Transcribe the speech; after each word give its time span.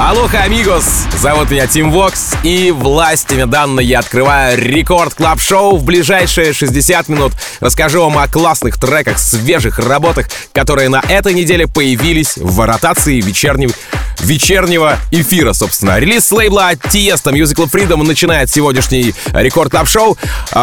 Алоха, 0.00 0.44
амигос! 0.44 1.04
Зовут 1.18 1.50
меня 1.50 1.66
Тим 1.66 1.90
Вокс, 1.90 2.32
и 2.42 2.70
властями 2.70 3.44
данной 3.44 3.84
я 3.84 3.98
открываю 3.98 4.58
Record 4.58 5.12
Club 5.12 5.38
Show 5.42 5.76
в 5.76 5.84
ближайшие 5.84 6.54
60 6.54 7.08
минут. 7.08 7.32
Расскажу 7.60 8.00
вам 8.00 8.16
о 8.16 8.26
классных 8.26 8.80
треках, 8.80 9.18
свежих 9.18 9.78
работах, 9.78 10.30
которые 10.54 10.88
на 10.88 11.02
этой 11.06 11.34
неделе 11.34 11.68
появились 11.68 12.38
в 12.38 12.64
ротации 12.64 13.20
вечернего, 13.20 13.74
вечернего 14.20 14.96
эфира, 15.10 15.52
собственно. 15.52 15.98
Релиз 15.98 16.32
лейбла 16.32 16.72
Tiesto 16.72 17.30
Musical 17.34 17.70
Freedom 17.70 18.02
начинает 18.02 18.48
сегодняшний 18.48 19.12
Record 19.34 19.70
Club 19.70 19.86
Show. 19.86 20.16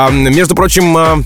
Между 0.09 0.55
прочим, 0.55 0.97
а, 0.97 1.21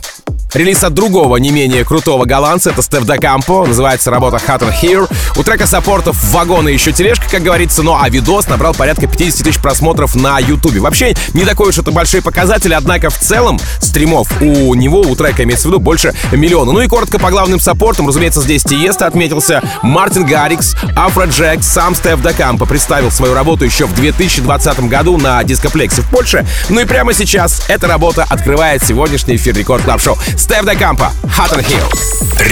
Релиз 0.54 0.84
от 0.84 0.94
другого, 0.94 1.38
не 1.38 1.50
менее 1.50 1.86
крутого 1.86 2.26
голландца, 2.26 2.72
это 2.72 2.82
Стеф 2.82 3.06
Дакампо, 3.06 3.66
называется 3.66 4.12
работа 4.12 4.36
Hot 4.36 4.59
in 4.59 4.74
Here. 4.82 5.10
У 5.38 5.44
трека 5.44 5.66
саппортов 5.66 6.22
вагон 6.32 6.62
и 6.62 6.68
еще 6.68 6.92
тележка, 6.92 7.26
как 7.32 7.42
говорится, 7.42 7.84
ну 7.84 7.96
а 7.98 8.10
видос 8.10 8.50
набрал 8.50 8.74
порядка 8.74 9.08
50 9.08 9.46
тысяч 9.46 9.62
просмотров 9.62 10.14
на 10.14 10.40
Ютубе. 10.40 10.82
Вообще, 10.82 11.16
не 11.34 11.46
такой 11.46 11.70
уж 11.70 11.78
это 11.78 11.92
большой 11.92 12.22
показатель, 12.22 12.74
однако 12.74 13.10
в 13.10 13.18
целом 13.18 13.62
стримов 13.80 14.30
у 14.42 14.76
него, 14.76 15.00
у 15.00 15.16
трека 15.16 15.44
имеется 15.44 15.70
в 15.70 15.72
виду, 15.72 15.80
больше 15.80 16.14
миллиона. 16.34 16.74
Ну 16.74 16.82
и 16.82 16.88
коротко 16.88 17.18
по 17.18 17.30
главным 17.32 17.62
саппортам, 17.62 18.10
разумеется, 18.10 18.42
здесь 18.42 18.64
Tiesto 18.64 19.08
отметился, 19.08 19.62
Мартин 19.84 20.26
Гаррикс, 20.26 20.76
Афро 20.98 21.28
Джек, 21.28 21.64
сам 21.64 21.96
Стеф 21.96 22.22
Дакампо 22.22 22.66
представил 22.66 23.10
свою 23.10 23.34
работу 23.34 23.64
еще 23.64 23.86
в 23.86 23.96
2020 23.96 24.82
году 24.90 25.18
на 25.18 25.42
Discoplex 25.46 25.96
е 25.96 26.02
в 26.02 26.10
Польше. 26.10 26.46
Ну 26.68 26.82
и 26.82 26.86
прямо 26.86 27.14
сейчас 27.14 27.64
эта 27.70 27.88
работа 27.88 28.26
открывает 28.28 28.84
сегодняшний 28.84 29.38
эфир 29.38 29.56
Record 29.56 29.84
Club 29.84 30.02
Show. 30.02 30.18
Стеф 30.42 30.66
де 30.66 30.76
Кампа, 30.76 31.12
Hot 31.24 31.54
in 31.54 31.64
Here. 31.64 31.88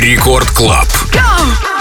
Рекорд 0.01 0.49
Клаб. 0.49 0.87
Go! 1.11 1.78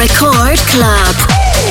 Record 0.00 0.56
Club. 0.72 1.14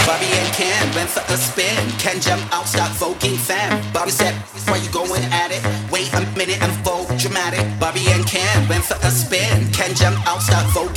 Bobby 0.05 0.29
and 0.37 0.53
Ken 0.53 0.85
went 0.93 1.09
for 1.09 1.25
a 1.33 1.35
spin. 1.35 1.81
Ken 1.97 2.21
jump 2.21 2.45
out, 2.53 2.67
start 2.67 2.91
voguing 2.91 3.35
fam. 3.35 3.81
Bobby 3.91 4.11
said, 4.11 4.35
Why 4.69 4.77
you 4.77 4.91
going 4.91 5.23
at 5.33 5.49
it? 5.49 5.65
Wait 5.89 6.13
a 6.13 6.21
minute 6.37 6.61
and 6.61 6.71
vogue 6.85 7.09
dramatic. 7.17 7.65
Bobby 7.79 8.05
and 8.13 8.23
Ken 8.27 8.69
went 8.69 8.85
for 8.85 8.97
a 9.01 9.09
spin. 9.09 9.71
Ken 9.73 9.95
jump 9.95 10.15
out, 10.27 10.43
start 10.43 10.67
voguing 10.77 10.88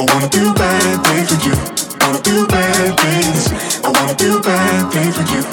I 0.00 0.04
wanna 0.14 0.28
do 0.30 0.54
bad 0.54 1.04
things 1.04 1.30
with 1.30 1.44
you. 1.44 1.52
I 2.00 2.06
Wanna 2.06 2.22
do 2.22 2.46
bad 2.46 2.98
things. 3.00 3.52
I 3.84 3.90
wanna 3.90 4.14
do 4.14 4.40
bad 4.40 4.90
things 4.90 5.18
with 5.18 5.30
you. 5.30 5.44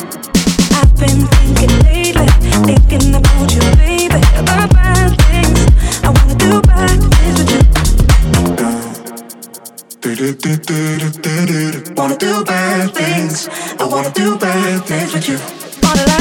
I've 0.72 0.96
been 0.96 1.28
thinking 1.28 1.80
lately, 1.84 2.28
thinking 2.64 3.14
about 3.14 3.54
you, 3.54 3.60
baby. 3.76 4.22
About 4.40 4.72
bad 4.72 5.20
things. 5.20 5.60
I 6.02 6.10
wanna 6.16 6.36
do 6.36 6.62
bad 6.62 6.96
things 7.12 7.40
with 7.40 7.52
you. 7.52 7.64
Wanna 11.98 12.16
do 12.18 12.46
bad 12.46 12.96
things. 12.96 13.50
I 13.82 13.84
wanna 13.84 14.12
do 14.12 14.38
bad 14.38 14.86
things 14.86 15.14
with 15.14 15.28
you. 15.28 16.17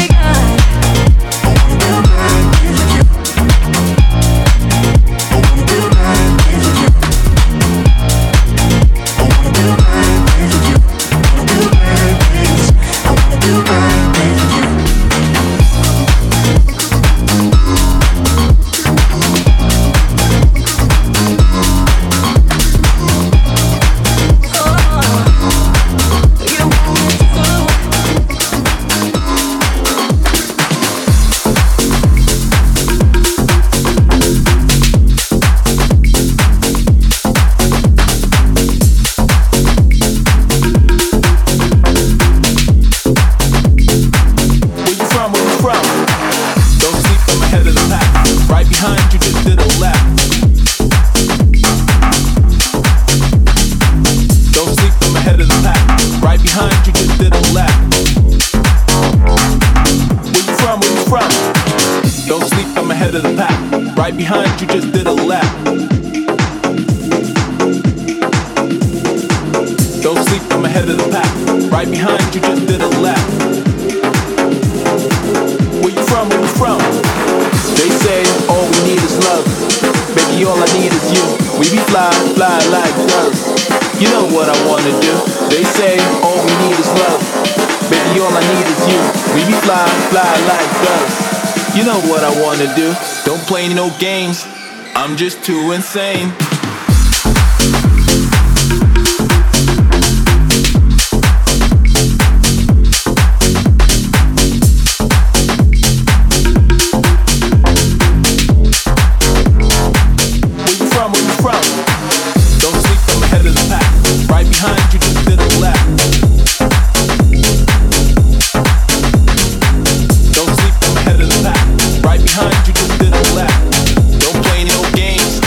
Fly, 89.67 89.89
fly 90.15 90.35
like 90.46 90.70
doves. 90.87 91.77
You 91.77 91.85
know 91.85 92.01
what 92.08 92.23
I 92.23 92.31
wanna 92.41 92.73
do. 92.77 92.94
Don't 93.25 93.43
play 93.49 93.67
no 93.75 93.91
games. 93.99 94.46
I'm 94.94 95.17
just 95.17 95.44
too 95.44 95.73
insane. 95.73 96.32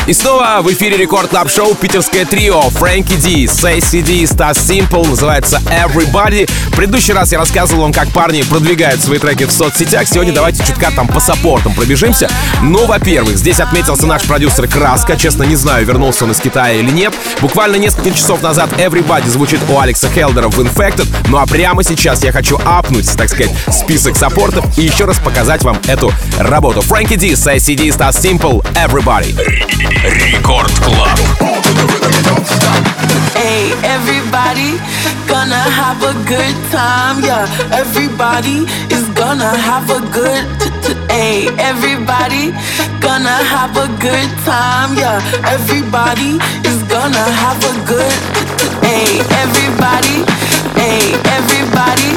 И 0.09 0.13
снова 0.13 0.38
в 0.39 0.71
эфире 0.73 0.95
Record 0.95 1.29
Club 1.29 1.49
Show 1.49 1.75
питерское 1.75 2.23
трио 2.23 2.61
Фрэнки 2.61 3.15
Ди, 3.15 3.45
Сейси 3.45 4.01
Ди, 4.01 4.25
Стас 4.25 4.57
Симпл 4.57 5.03
называется 5.03 5.61
Everybody. 5.65 6.49
В 6.67 6.75
предыдущий 6.77 7.13
раз 7.13 7.33
я 7.33 7.39
рассказывал 7.39 7.81
вам, 7.81 7.91
как 7.91 8.09
парни 8.11 8.41
продвигают 8.43 9.01
свои 9.01 9.19
треки 9.19 9.43
в 9.43 9.51
соцсетях. 9.51 10.07
Сегодня 10.07 10.31
давайте 10.31 10.63
чутка 10.65 10.91
там 10.95 11.09
по 11.09 11.19
саппортам 11.19 11.73
пробежимся. 11.73 12.29
Ну, 12.61 12.85
во-первых, 12.85 13.35
здесь 13.37 13.59
отметился 13.59 14.07
наш 14.07 14.23
продюсер 14.23 14.67
Краска. 14.67 15.17
Честно, 15.17 15.43
не 15.43 15.57
знаю, 15.57 15.85
вернулся 15.85 16.23
он 16.23 16.31
из 16.31 16.39
Китая 16.39 16.73
или 16.73 16.89
нет. 16.89 17.13
Буквально 17.41 17.75
несколько 17.75 18.11
часов 18.11 18.41
назад 18.41 18.69
Everybody 18.73 19.27
звучит 19.27 19.59
у 19.69 19.77
Алекса 19.77 20.09
Хелдера 20.09 20.47
в 20.47 20.57
Infected. 20.59 21.07
Ну 21.27 21.37
а 21.37 21.45
прямо 21.47 21.83
сейчас 21.83 22.23
я 22.23 22.31
хочу 22.31 22.57
апнуть, 22.63 23.11
так 23.17 23.27
сказать, 23.27 23.51
список 23.69 24.15
саппортов 24.15 24.65
и 24.77 24.83
еще 24.83 25.03
раз 25.03 25.19
показать 25.19 25.63
вам 25.63 25.77
эту 25.87 26.13
работу. 26.37 26.81
Фрэнки 26.81 27.15
Ди, 27.15 27.35
Сейси 27.35 27.75
Ди, 27.75 27.91
Стас 27.91 28.21
Симпл, 28.21 28.61
Everybody. 28.73 29.35
Рекорд 30.31 30.71
Клаб. 30.79 31.19
Hey, 33.33 33.73
everybody 33.95 34.77
gonna 35.27 35.63
have 35.81 36.03
a 36.03 36.13
good 36.33 36.55
time, 36.71 37.17
yeah. 37.23 37.47
Everybody 37.71 38.57
is 38.95 39.05
gonna 39.21 39.49
have 39.57 39.89
a 39.89 40.01
good 40.17 40.45
hey, 41.09 41.49
everybody 41.57 42.53
gonna 42.99 43.37
have 43.55 43.75
a 43.75 43.87
good 44.07 44.29
time, 44.45 44.93
yeah. 45.01 45.17
Everybody 45.55 46.37
is 46.69 46.79
gonna 46.93 47.25
have 47.43 47.59
a 47.71 47.73
good 47.91 48.17
hey, 48.85 49.09
everybody, 49.43 50.17
hey, 50.77 51.01
everybody, 51.37 52.11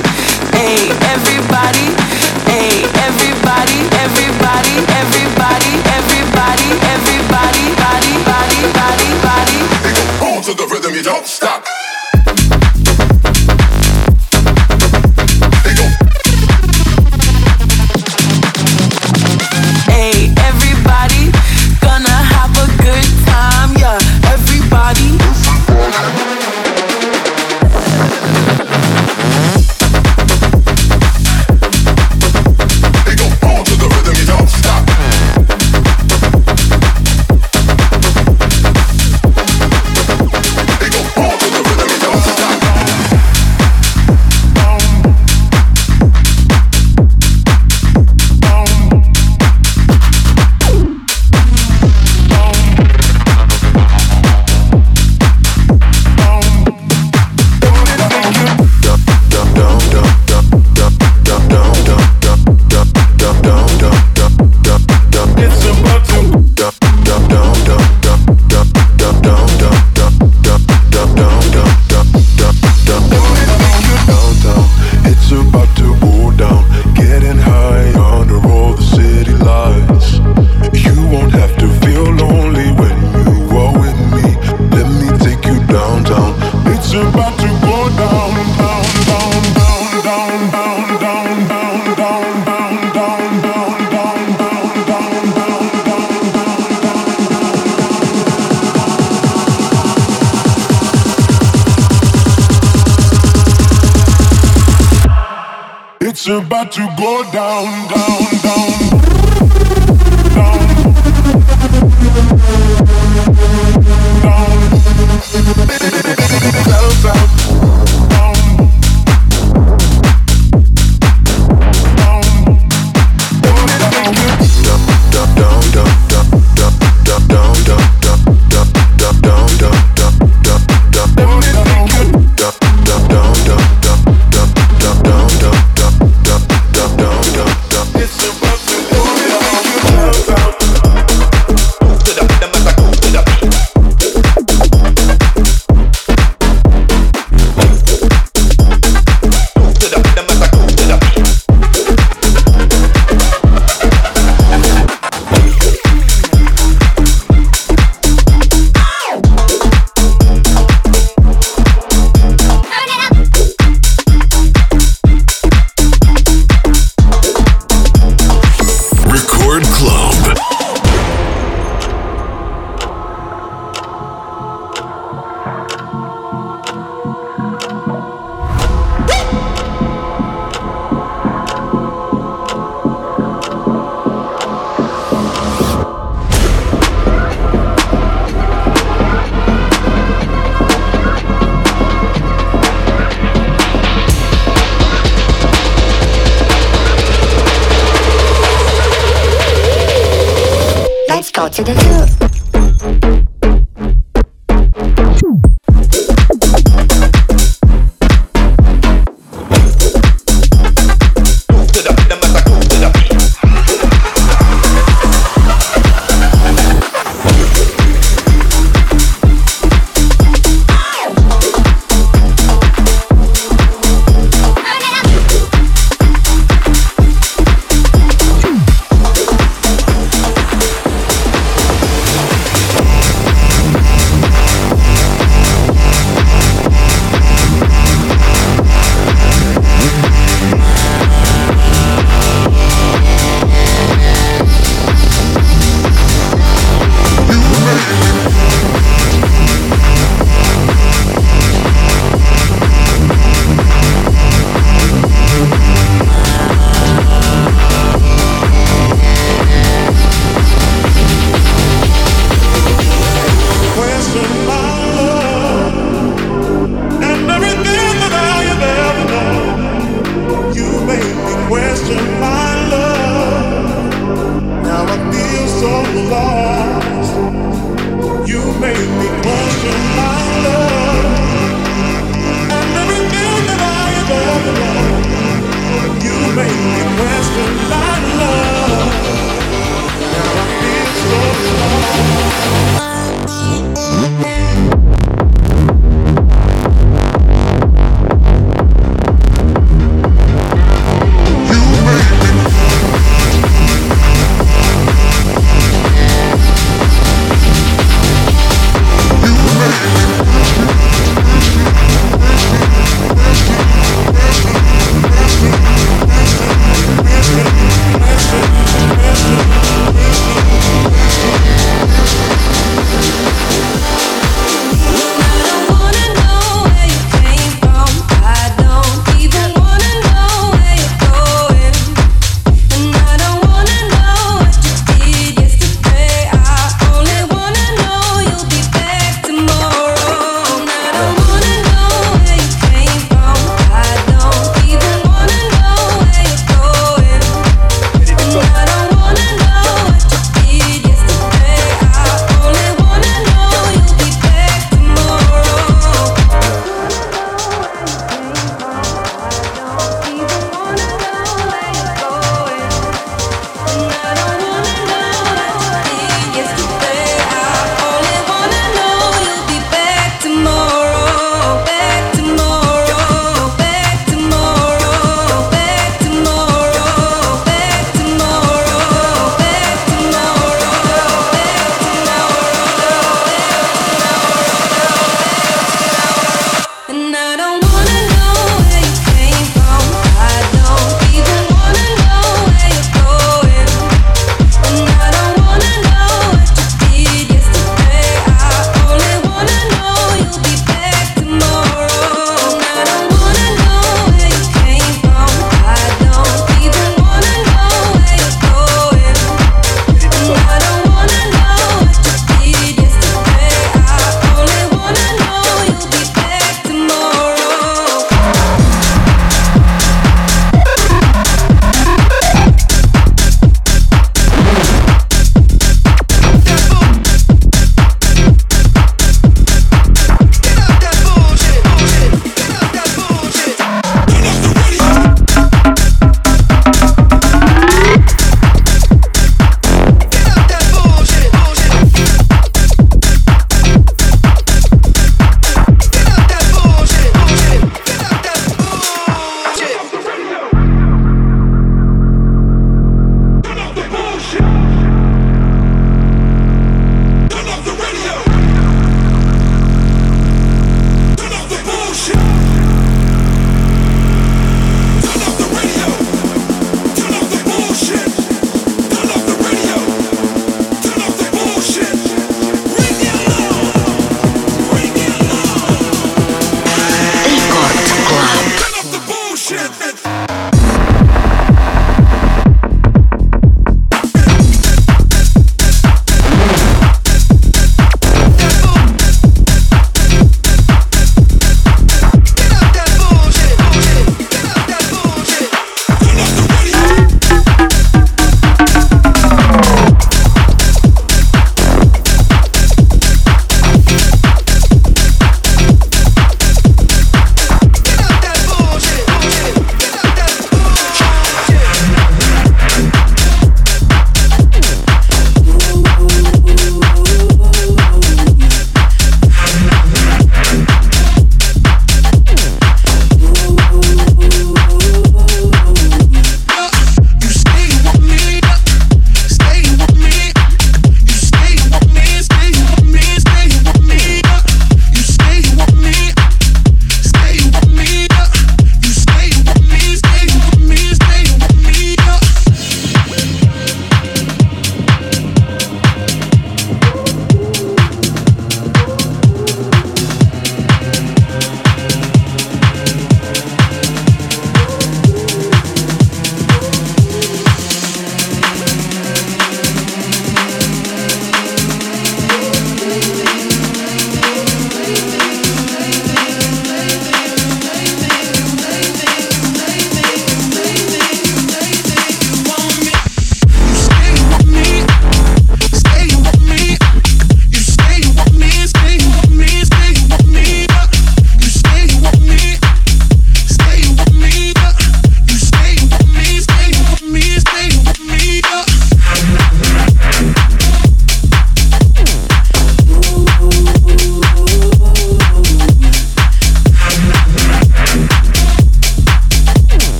hey, 0.58 0.76
everybody, 1.14 1.86
hey, 2.52 2.72
everybody, 3.04 3.78
everybody, 4.04 4.04
everybody, 4.04 4.74
everybody. 5.00 5.72
everybody. 5.96 6.11
to 10.56 10.66
the 10.66 10.74
rhythm, 10.74 10.94
you 10.94 11.02
don't 11.02 11.26
stop. 11.26 11.71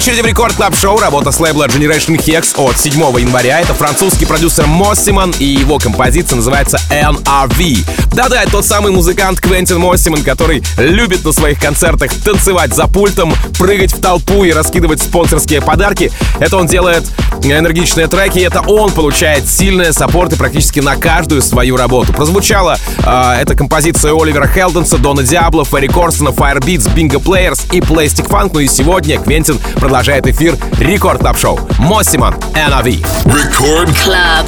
Очереди 0.00 0.22
в 0.22 0.26
Record 0.26 0.54
Club 0.54 0.74
Show 0.74 0.98
работа 0.98 1.30
с 1.30 1.38
лейбла 1.40 1.66
Generation 1.66 2.16
Hex 2.16 2.54
от 2.56 2.78
7 2.78 2.94
января. 3.20 3.60
Это 3.60 3.74
французский 3.74 4.24
продюсер 4.24 4.66
Моссиман 4.66 5.34
и 5.38 5.44
его 5.44 5.78
композиция 5.78 6.36
называется 6.36 6.80
NRV. 6.90 7.86
Да-да, 8.14 8.42
это 8.42 8.52
тот 8.52 8.64
самый 8.64 8.92
музыкант 8.92 9.42
Квентин 9.42 9.78
Моссиман, 9.78 10.22
который 10.22 10.62
любит 10.78 11.22
на 11.22 11.32
своих 11.32 11.60
концертах 11.60 12.12
танцевать 12.24 12.74
за 12.74 12.86
пультом, 12.86 13.34
прыгать 13.58 13.92
в 13.92 14.00
толпу 14.00 14.42
и 14.44 14.52
раскидывать 14.52 15.02
спонсорские 15.02 15.60
подарки. 15.60 16.10
Это 16.38 16.56
он 16.56 16.66
делает 16.66 17.04
энергичные 17.46 18.06
треки, 18.06 18.38
и 18.38 18.42
это 18.42 18.60
он 18.60 18.90
получает 18.92 19.48
сильные 19.48 19.92
саппорты 19.92 20.36
практически 20.36 20.80
на 20.80 20.96
каждую 20.96 21.42
свою 21.42 21.76
работу. 21.76 22.12
Прозвучала 22.12 22.76
э, 22.98 23.32
эта 23.40 23.54
композиция 23.54 24.08
у 24.08 24.12
Оливера 24.12 24.46
Хелденса, 24.46 24.98
Дона 24.98 25.22
Диабло, 25.22 25.64
Ферри 25.64 25.88
Корсона, 25.88 26.30
Firebeats, 26.30 26.92
Bingo 26.94 27.22
Players 27.22 27.66
и 27.72 27.80
Plastic 27.80 28.28
Funk. 28.28 28.50
Ну 28.52 28.60
и 28.60 28.68
сегодня 28.68 29.18
Квентин 29.18 29.58
продолжает 29.76 30.26
эфир 30.26 30.56
Record 30.78 31.20
Club 31.20 31.38
Show. 31.38 31.60
Моссиман, 31.78 32.34
NRV. 32.54 33.04
Record 33.24 33.94
Club. 34.04 34.46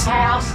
Thank 0.00 0.49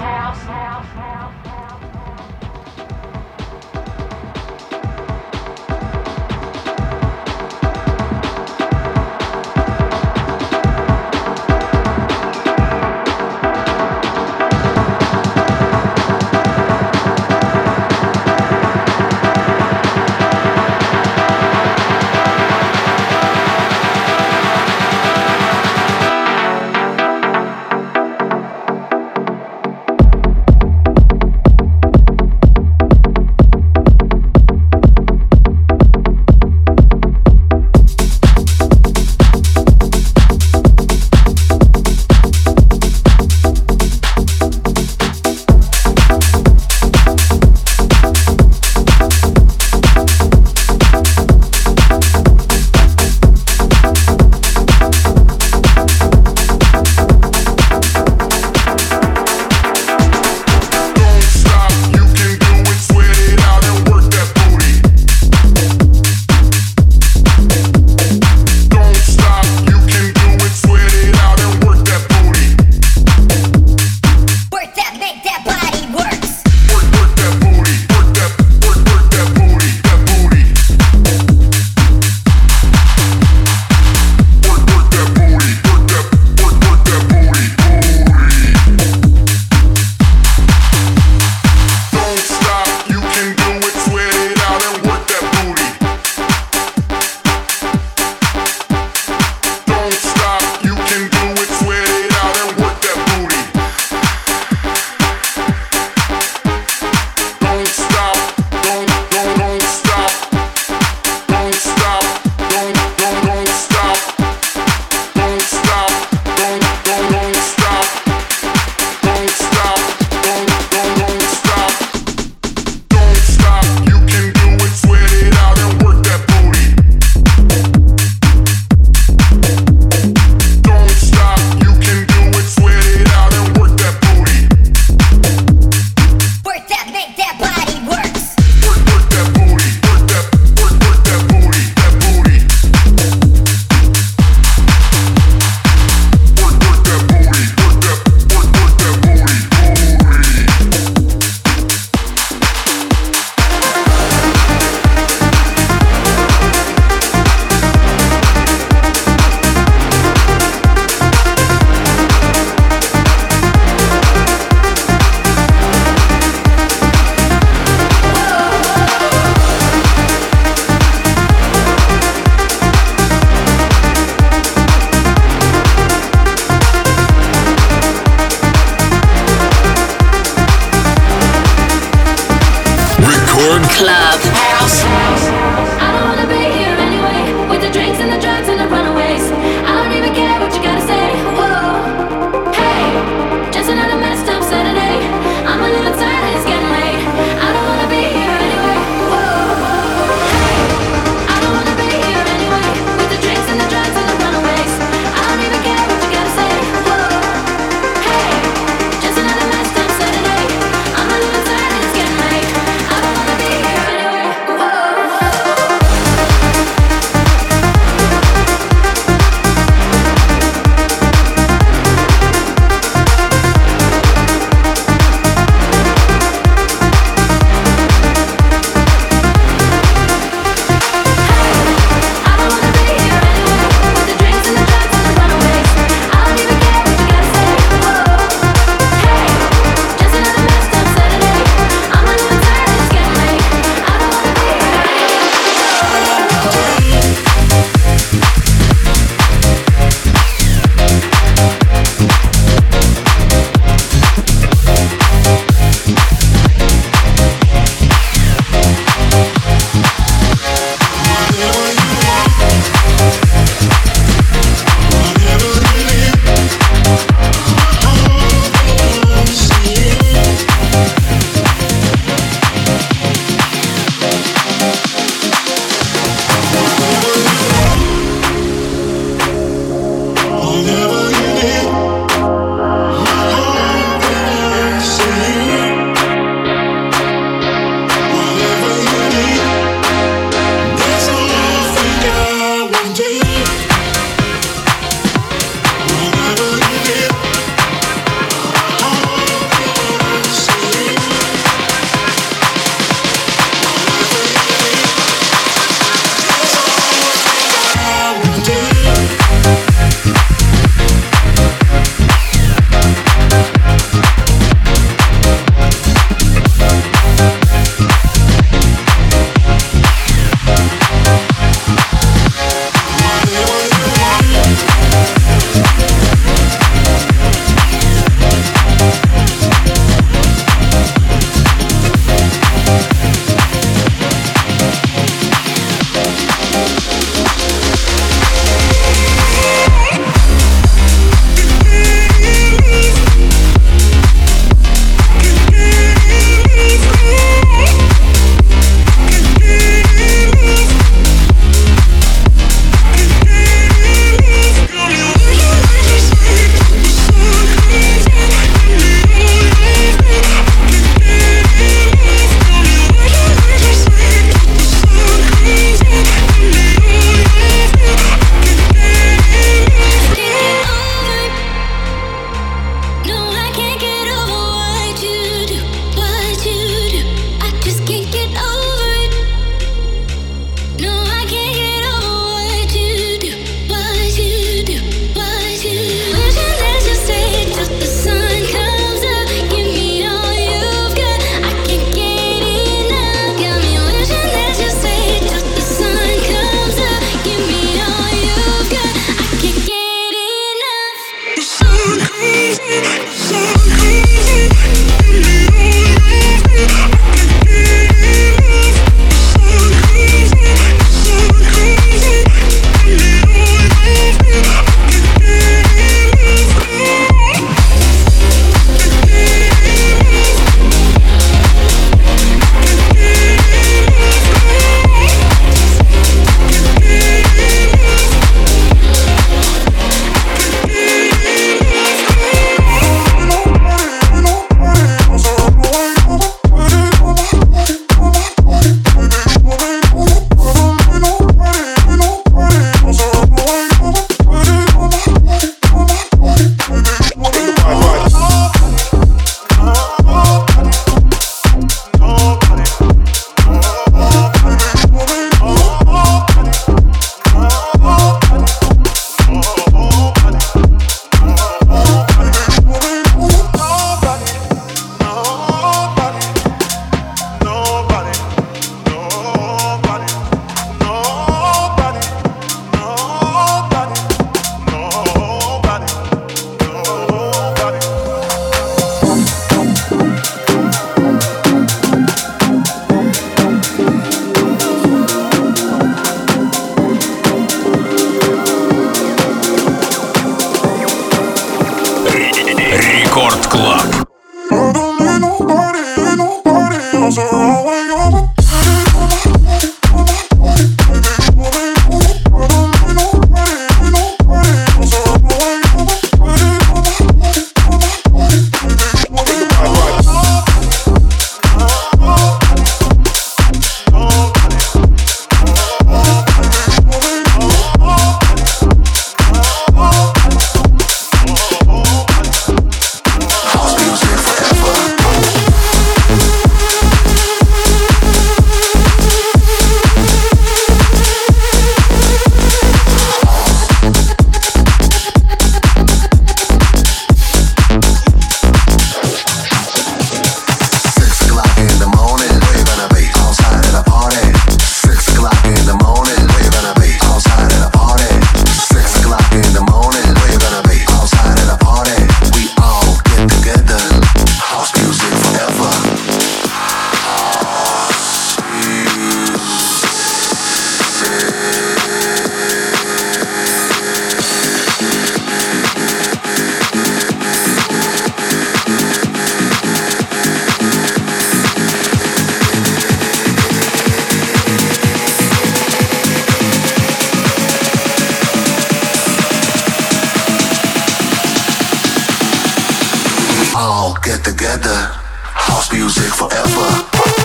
house 585.46 585.71
music 585.71 586.12
forever. 586.12 587.25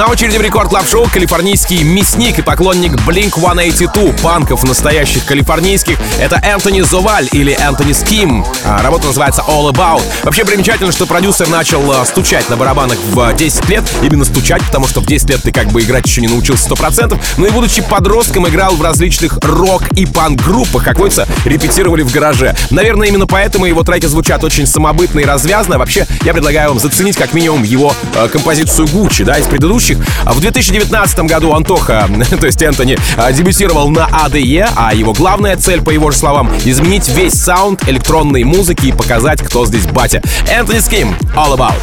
На 0.00 0.06
очереди 0.06 0.38
в 0.38 0.40
рекорд 0.40 0.70
клаб 0.70 0.88
шоу 0.88 1.06
калифорнийский 1.12 1.82
мясник 1.82 2.38
и 2.38 2.42
поклонник 2.42 2.94
Blink-182, 3.06 4.22
панков 4.22 4.64
настоящих 4.64 5.26
калифорнийских. 5.26 5.98
Это 6.18 6.36
Энтони 6.36 6.80
Зоваль 6.80 7.28
или 7.32 7.52
Энтони 7.52 7.92
Ским. 7.92 8.42
А, 8.64 8.82
работа 8.82 9.08
называется 9.08 9.44
All 9.46 9.70
About. 9.70 10.00
Вообще 10.22 10.46
примечательно, 10.46 10.90
что 10.90 11.04
продюсер 11.04 11.48
начал 11.48 11.92
а, 11.92 12.06
стучать 12.06 12.48
на 12.48 12.56
барабанах 12.56 12.96
в 13.10 13.30
10 13.34 13.68
лет. 13.68 13.84
Именно 14.00 14.24
стучать, 14.24 14.64
потому 14.64 14.88
что 14.88 15.02
в 15.02 15.06
10 15.06 15.28
лет 15.28 15.42
ты 15.42 15.52
как 15.52 15.68
бы 15.68 15.82
играть 15.82 16.06
еще 16.06 16.22
не 16.22 16.28
научился 16.28 16.70
100%. 16.70 17.20
Но 17.36 17.46
и 17.46 17.50
будучи 17.50 17.82
подростком 17.82 18.48
играл 18.48 18.76
в 18.76 18.80
различных 18.80 19.38
рок 19.42 19.86
и 19.92 20.06
панк-группах. 20.06 20.82
Как 20.82 20.96
говорится, 20.96 21.28
репетировали 21.44 22.00
в 22.00 22.10
гараже. 22.10 22.56
Наверное, 22.70 23.08
именно 23.08 23.26
поэтому 23.26 23.66
его 23.66 23.82
треки 23.82 24.06
звучат 24.06 24.44
очень 24.44 24.66
самобытно 24.66 25.20
и 25.20 25.24
развязно. 25.26 25.76
Вообще, 25.76 26.06
я 26.24 26.32
предлагаю 26.32 26.70
вам 26.70 26.78
заценить 26.78 27.18
как 27.18 27.34
минимум 27.34 27.64
его 27.64 27.92
э, 28.14 28.28
композицию 28.28 28.88
Гуччи, 28.88 29.24
да, 29.24 29.38
из 29.38 29.44
предыдущих 29.44 29.89
ведущих. 29.90 29.98
А 30.24 30.32
в 30.32 30.40
2019 30.40 31.18
году 31.20 31.54
Антоха, 31.54 32.08
то 32.40 32.46
есть 32.46 32.60
Энтони, 32.62 32.98
а, 33.16 33.32
дебютировал 33.32 33.90
на 33.90 34.06
АДЕ, 34.06 34.68
а 34.76 34.94
его 34.94 35.12
главная 35.12 35.56
цель, 35.56 35.82
по 35.82 35.90
его 35.90 36.10
же 36.10 36.16
словам, 36.16 36.50
изменить 36.64 37.08
весь 37.08 37.34
саунд 37.34 37.88
электронной 37.88 38.44
музыки 38.44 38.86
и 38.86 38.92
показать, 38.92 39.42
кто 39.42 39.66
здесь 39.66 39.86
батя. 39.86 40.22
Энтони 40.48 40.78
Ским, 40.78 41.14
All 41.34 41.56
About. 41.56 41.74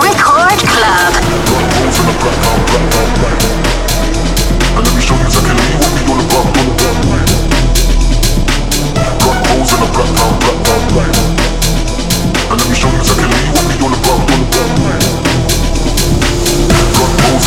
Record 0.00 0.60
Club. 0.62 1.12
Black 10.32 10.58
black 10.64 10.88
black. 10.90 11.12
And 12.50 12.60
let 12.60 12.68
me 12.68 12.74
show 12.74 12.90
you 12.90 12.98
exactly 12.98 13.26
what 13.52 13.64
we 13.66 13.71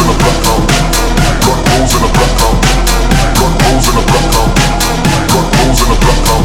in. 0.05 0.61
Got 1.45 1.59
holes 1.69 1.93
in 1.95 2.01
the 2.01 2.09
black 2.13 2.33
town. 2.37 2.55
Got 3.37 3.61
holes 3.61 3.87
in 3.89 3.95
the 3.95 4.03
black 4.05 4.27
town. 4.33 4.49
Got 5.33 5.45
holes 5.55 5.81
in 5.81 5.89
the 5.89 5.97
black 5.99 6.25
town. 6.25 6.44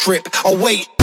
strip. 0.00 0.28
Oh, 0.46 0.56
wait. 0.56 0.99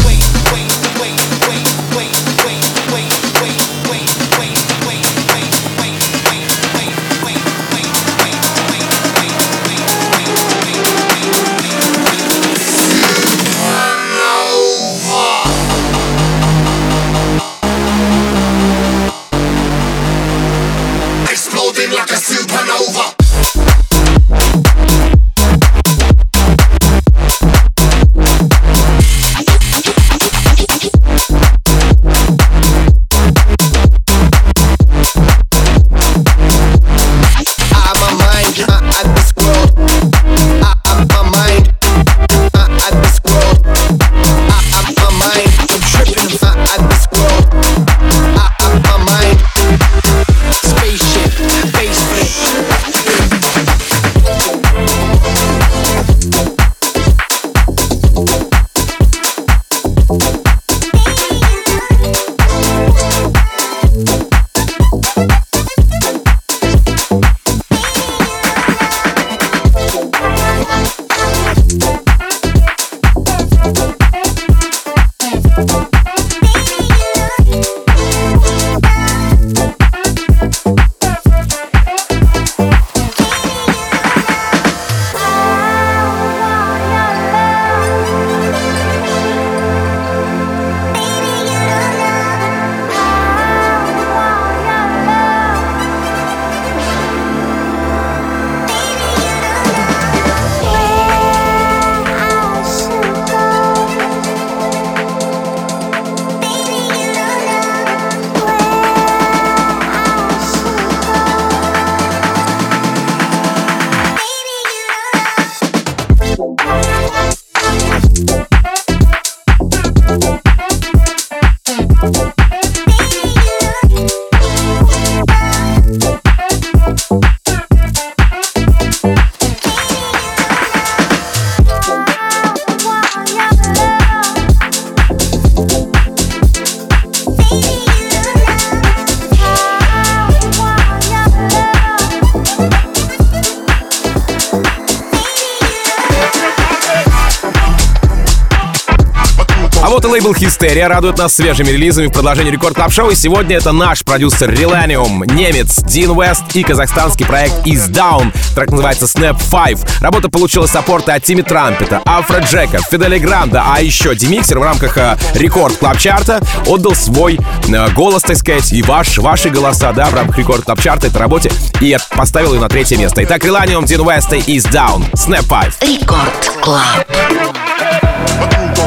Hysteria 150.48 150.88
радует 150.88 151.18
нас 151.18 151.36
свежими 151.36 151.72
релизами 151.72 152.08
в 152.08 152.12
продолжении 152.12 152.52
Record 152.52 152.74
Club 152.74 152.94
Show. 152.94 153.10
И 153.10 153.16
сегодня 153.16 153.58
это 153.58 153.74
наш 153.74 154.06
продюсер 154.06 154.50
Relanium, 154.50 155.30
немец 155.34 155.82
Дин 155.84 156.18
Вест 156.18 156.44
и 156.54 156.64
казахстанский 156.64 157.26
проект 157.26 157.68
Is 157.68 157.90
Down. 157.90 158.34
Трек 158.56 158.72
называется 158.72 159.06
Snap 159.08 159.38
5. 159.52 160.02
Работа 160.02 160.30
получила 160.30 160.66
саппорты 160.66 161.12
от 161.12 161.22
Тимми 161.22 161.42
Трампета, 161.42 162.02
Афроджека, 162.06 162.80
Федде 162.80 163.08
Ле 163.08 163.20
Гранда, 163.20 163.62
а 163.68 163.82
еще 163.82 164.16
Демиксер 164.16 164.60
в 164.60 164.64
рамках 164.64 164.98
э, 164.98 165.18
Рекорд 165.34 165.76
Клаб 165.76 165.98
Чарта 165.98 166.40
отдал 166.66 166.96
свой 166.96 167.38
э, 167.68 167.90
голос, 167.90 168.22
так 168.22 168.38
сказать, 168.38 168.72
и 168.72 168.82
ваш, 168.84 169.18
ваши 169.18 169.50
голоса, 169.50 169.92
да, 169.92 170.06
в 170.06 170.14
рамках 170.14 170.38
Рекорд 170.38 170.64
Клаб 170.64 170.82
Чарта 170.82 171.08
этой 171.08 171.18
работе 171.18 171.52
и 171.82 171.98
поставил 172.16 172.54
ее 172.54 172.62
на 172.62 172.70
третье 172.70 172.96
место. 172.96 173.22
Итак, 173.26 173.44
Relanium, 173.44 173.86
Дин 173.86 174.10
Вест 174.10 174.32
и 174.32 174.38
Is 174.38 174.72
Down. 174.72 175.12
Snap 175.12 175.46
5. 175.50 175.84
Рекорд 175.84 176.58
Клаб. 176.62 177.06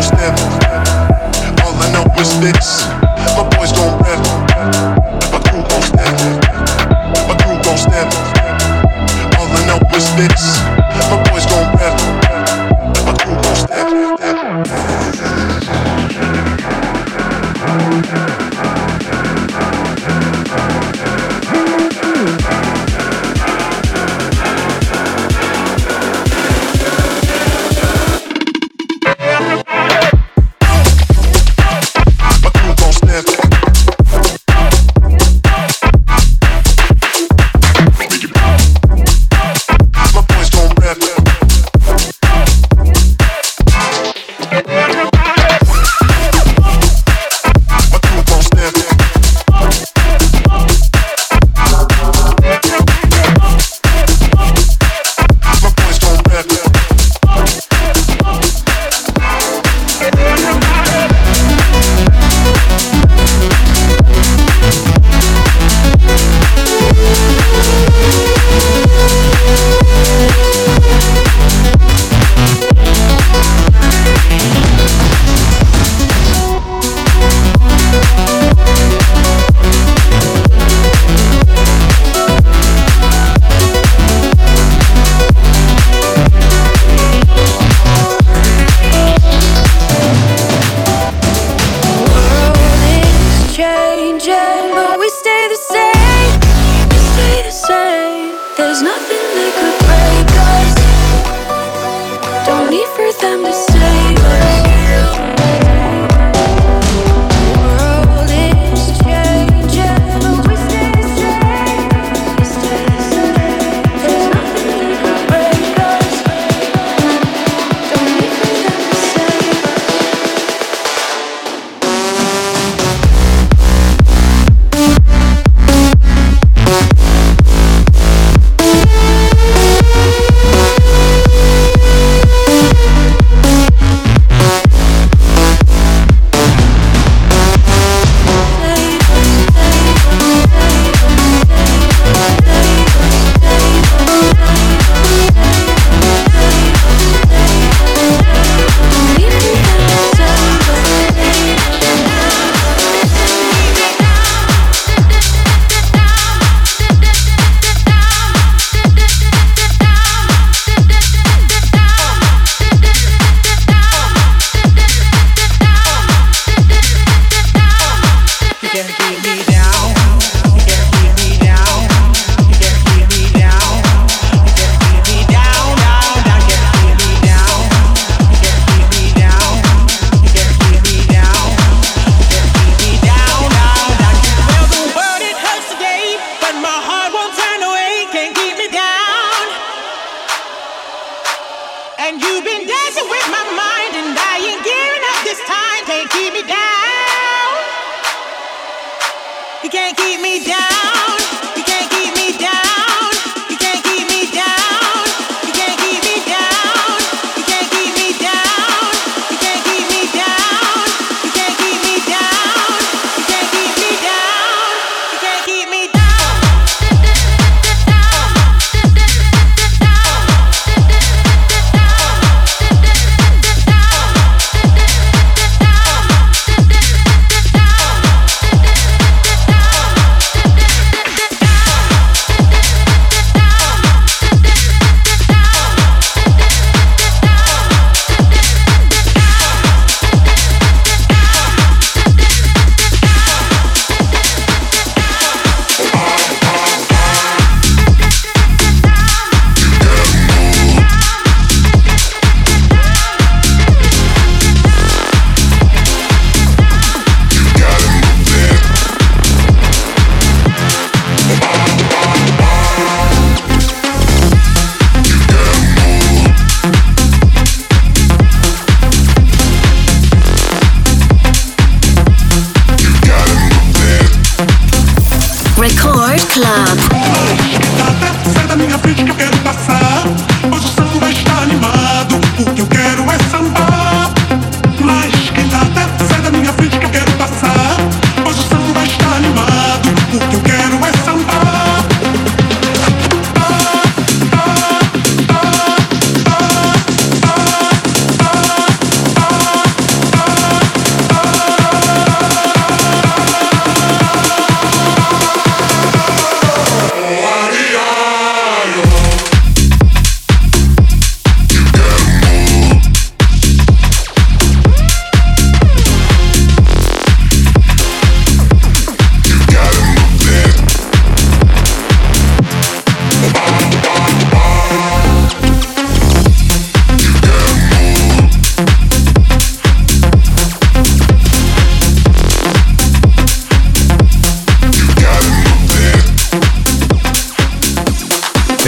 All 0.02 0.69
This. 1.90 2.86
My 3.36 3.42
boys 3.56 3.72
gon' 3.72 3.98
rap. 4.00 4.20
My 5.30 5.40
crew. 5.44 5.62
My 7.26 7.34
crew. 7.42 7.58
All 9.36 9.48
I 9.50 9.66
know 9.66 9.96
is 9.96 10.06
this. 10.14 10.79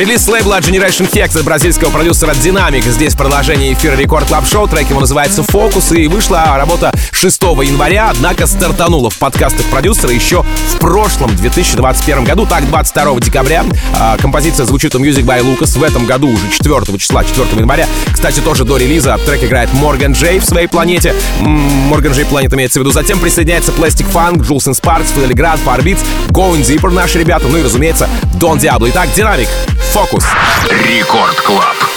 Релиз 0.02 0.26
лейбла 0.26 0.58
Generation 0.58 1.08
Hex 1.08 1.38
от 1.38 1.44
бразильского 1.44 1.90
продюсера 1.90 2.32
Dynamic. 2.32 2.90
Здесь 2.90 3.14
продолжение 3.14 3.72
эфира 3.72 3.94
Record 3.94 4.26
Club 4.26 4.44
Show. 4.48 4.66
Трек 4.66 4.90
его 4.90 4.98
называется 4.98 5.44
«Focus». 5.44 5.92
И 5.92 6.08
вышла 6.08 6.56
работа 6.56 6.92
6 7.22 7.40
января, 7.40 8.10
однако 8.10 8.48
стартанула 8.48 9.08
в 9.08 9.16
подкастах 9.16 9.64
продюсера 9.66 10.12
еще 10.12 10.42
в 10.42 10.78
прошлом, 10.80 11.36
2021 11.36 12.24
году. 12.24 12.46
Так, 12.46 12.66
22 12.66 13.20
декабря. 13.20 13.64
А, 13.94 14.18
композиция 14.18 14.66
звучит 14.66 14.92
у 14.96 14.98
Music 14.98 15.22
by 15.22 15.40
Lucas. 15.40 15.78
В 15.78 15.84
этом 15.84 16.04
году 16.04 16.26
уже 16.26 16.50
4 16.50 16.98
числа, 16.98 17.22
4 17.22 17.46
января. 17.60 17.86
Кстати, 18.12 18.40
тоже 18.40 18.64
до 18.64 18.76
релиза 18.76 19.16
трек 19.24 19.44
играет 19.44 19.72
Морган 19.72 20.14
Джей 20.14 20.40
в 20.40 20.44
своей 20.44 20.66
планете. 20.66 21.14
Морган 21.38 22.10
Джей 22.10 22.24
планета 22.24 22.56
имеется 22.56 22.80
в 22.80 22.82
виду. 22.82 22.90
Затем 22.90 23.20
присоединяется 23.20 23.70
Plastic 23.70 24.12
Funk, 24.12 24.38
Jules 24.38 24.68
and 24.68 24.74
Sparks, 24.74 25.14
Grant, 25.32 25.60
Farbeats, 25.64 26.00
Going 26.30 26.62
Deeper 26.62 26.90
наши 26.90 27.20
ребята. 27.20 27.46
Ну 27.46 27.56
и, 27.56 27.62
разумеется, 27.62 28.08
Don 28.34 28.58
Diablo. 28.58 28.90
Итак, 28.90 29.08
Dynamic. 29.14 29.46
Focus. 29.92 30.24
Record 30.68 31.40
Club. 31.42 31.91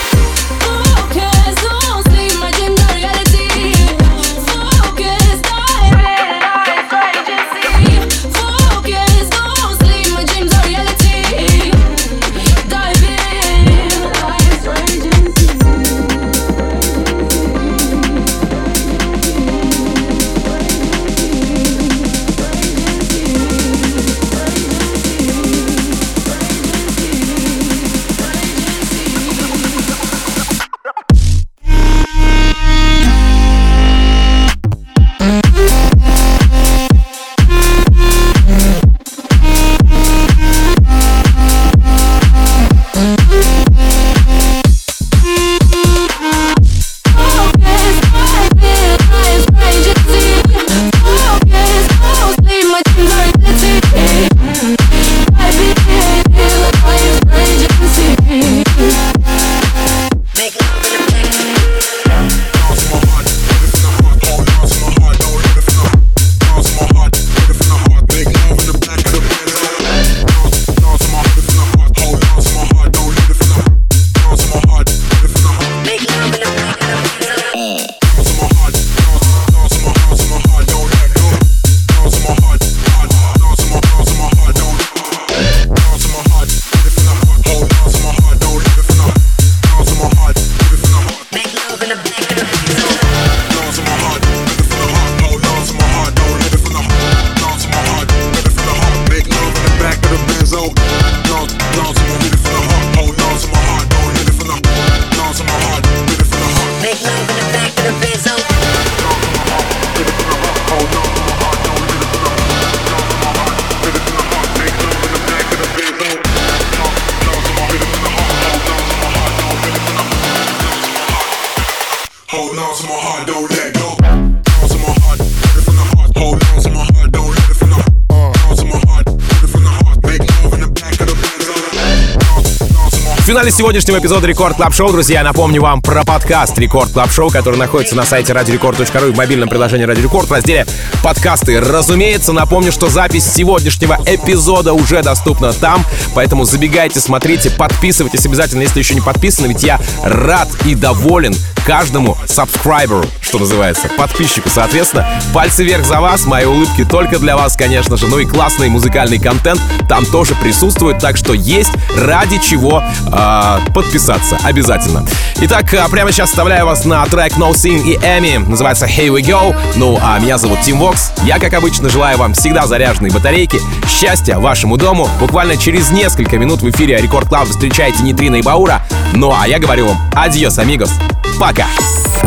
Сегодняшнего 133.66 133.98
эпизода 133.98 134.28
Record 134.28 134.58
Club 134.58 134.76
Show, 134.76 134.92
друзья, 134.92 135.24
напомню 135.24 135.60
вам 135.60 135.82
про 135.82 136.04
подкаст 136.06 136.56
Record 136.60 136.92
Club 136.92 137.12
Show, 137.12 137.32
который 137.32 137.56
находится 137.56 137.96
на 137.96 138.06
сайте 138.06 138.32
radiorecord.ru 138.32 139.10
и 139.10 139.12
в 139.12 139.18
мобильном 139.18 139.50
приложении 139.50 139.86
Радио 139.86 140.04
Рекорд 140.04 140.30
в 140.30 140.32
разделе 140.32 140.68
подкасты. 141.02 141.60
Разумеется, 141.60 142.32
напомню, 142.32 142.72
что 142.72 142.90
запись 142.90 143.26
сегодняшнего 143.26 143.98
эпизода 144.06 144.74
уже 144.74 145.02
доступна 145.02 145.52
там, 145.52 145.84
поэтому 146.14 146.46
забегайте, 146.46 147.00
смотрите, 147.00 147.50
подписывайтесь 147.50 148.28
обязательно, 148.28 148.62
если 148.62 148.78
еще 148.78 148.94
не 148.94 149.02
подписаны, 149.02 149.48
ведь 149.48 149.64
я 149.64 149.82
рад 150.04 150.50
и 150.68 150.76
доволен 150.76 151.36
каждому 151.66 152.18
subscriber 152.28 152.91
у, 152.91 153.04
что 153.22 153.40
называется, 153.40 153.90
подписчику, 153.98 154.50
соответственно. 154.50 155.08
Пальцы 155.34 155.64
вверх 155.64 155.86
за 155.86 156.00
вас, 156.00 156.26
мои 156.26 156.46
улыбки 156.46 156.86
только 156.86 157.18
для 157.20 157.36
вас, 157.36 157.56
конечно 157.56 157.98
же, 157.98 158.08
ну 158.08 158.20
и 158.20 158.26
классный 158.26 158.70
музыкальный 158.70 159.20
контент 159.20 159.60
там 159.90 160.06
тоже 160.06 160.36
присутствует, 160.36 161.00
так 161.00 161.18
что 161.18 161.34
есть 161.34 161.72
ради 161.98 162.38
чего 162.38 162.84
э, 163.12 163.60
подписаться 163.74 164.38
обязательно. 164.44 165.06
Итак, 165.42 165.74
а, 165.74 165.90
прямо 165.90 166.12
сейчас 166.12 166.30
оставляю 166.30 166.66
вас 166.66 166.86
на 166.86 167.06
трек 167.06 167.34
No 167.34 167.52
Sin 167.52 167.84
и 167.84 167.96
Эми, 167.96 168.38
называется 168.38 168.86
Here 168.86 169.08
We 169.08 169.22
Go. 169.22 169.56
Ну, 169.76 170.00
а 170.02 170.20
меня 170.20 170.38
зовут 170.38 170.62
Тим 170.62 170.80
Вокс. 170.80 171.12
Я, 171.24 171.40
как 171.40 171.54
обычно, 171.54 171.90
желаю 171.90 172.18
вам 172.18 172.34
всегда 172.34 172.68
заряженной 172.68 173.10
батарейки, 173.10 173.60
счастья 173.88 174.38
вашему 174.38 174.78
дому. 174.78 175.10
Буквально 175.20 175.58
через 175.58 175.92
несколько 175.92 176.38
минут 176.38 176.62
в 176.62 176.70
эфире 176.70 176.98
Record 176.98 177.30
Club 177.30 177.48
встречаете 177.48 178.04
Нитрина 178.04 178.36
и 178.36 178.42
Баура. 178.42 178.82
Ну, 179.14 179.34
а 179.36 179.48
я 179.48 179.60
говорю 179.60 179.88
вам 179.88 179.98
adiós, 180.14 180.60
amigos. 180.60 180.92
Пока! 181.40 181.55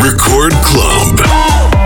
Record 0.01 0.55
Club. 0.63 1.78